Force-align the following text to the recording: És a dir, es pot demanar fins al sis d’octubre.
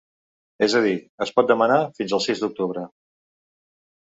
És 0.67 0.75
a 0.79 0.81
dir, 0.85 0.93
es 1.25 1.33
pot 1.35 1.51
demanar 1.51 1.77
fins 1.99 2.17
al 2.19 2.25
sis 2.29 2.41
d’octubre. 2.45 2.87